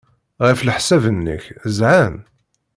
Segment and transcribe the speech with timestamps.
[0.45, 1.43] Ɣef leḥsab-nnek,
[1.77, 2.15] zhan?